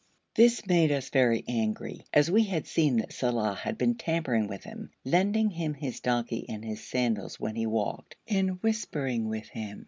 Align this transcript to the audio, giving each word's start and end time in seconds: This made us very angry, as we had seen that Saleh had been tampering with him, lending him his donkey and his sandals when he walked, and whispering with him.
This 0.33 0.65
made 0.65 0.91
us 0.91 1.09
very 1.11 1.43
angry, 1.47 2.05
as 2.11 2.31
we 2.31 2.41
had 2.45 2.65
seen 2.65 2.97
that 2.97 3.13
Saleh 3.13 3.55
had 3.59 3.77
been 3.77 3.93
tampering 3.93 4.47
with 4.47 4.63
him, 4.63 4.89
lending 5.05 5.51
him 5.51 5.75
his 5.75 5.99
donkey 5.99 6.43
and 6.49 6.65
his 6.65 6.83
sandals 6.83 7.39
when 7.39 7.55
he 7.55 7.67
walked, 7.67 8.15
and 8.27 8.59
whispering 8.63 9.29
with 9.29 9.49
him. 9.49 9.79